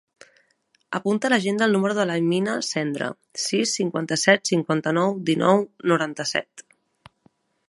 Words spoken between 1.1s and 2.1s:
a l'agenda el número de